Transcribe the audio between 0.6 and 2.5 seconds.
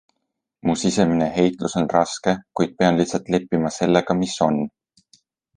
Mu sisemine heitlus on raske,